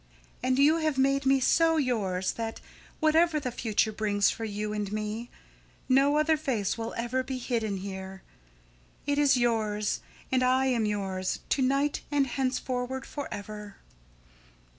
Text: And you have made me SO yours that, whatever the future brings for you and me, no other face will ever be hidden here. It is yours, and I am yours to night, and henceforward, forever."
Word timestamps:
And 0.41 0.57
you 0.57 0.77
have 0.77 0.97
made 0.97 1.27
me 1.27 1.39
SO 1.39 1.77
yours 1.77 2.31
that, 2.31 2.59
whatever 2.99 3.39
the 3.39 3.51
future 3.51 3.91
brings 3.91 4.31
for 4.31 4.45
you 4.45 4.73
and 4.73 4.91
me, 4.91 5.29
no 5.87 6.17
other 6.17 6.37
face 6.37 6.75
will 6.75 6.95
ever 6.97 7.21
be 7.21 7.37
hidden 7.37 7.77
here. 7.77 8.23
It 9.05 9.19
is 9.19 9.37
yours, 9.37 9.99
and 10.31 10.41
I 10.41 10.65
am 10.65 10.87
yours 10.87 11.41
to 11.49 11.61
night, 11.61 12.01
and 12.09 12.25
henceforward, 12.25 13.05
forever." 13.05 13.75